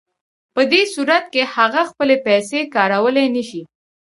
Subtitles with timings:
[0.53, 3.61] په دې صورت کې هغه خپلې پیسې کارولی نشي